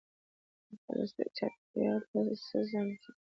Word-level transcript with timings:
پلاستیک 0.85 1.29
چاپیریال 1.37 2.01
ته 2.09 2.17
څه 2.47 2.57
زیان 2.67 2.87
رسوي؟ 2.91 3.13